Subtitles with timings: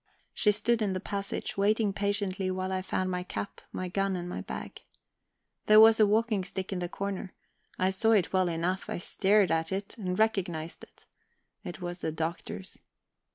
[0.33, 4.27] She stood in the passage waiting patiently while I found my cap, my gun, and
[4.27, 4.81] my bag.
[5.67, 7.33] There was a walking stick in the corner;
[7.77, 11.05] I saw it well enough; I stared at it, and recognized it
[11.63, 12.79] it was the Doctor's.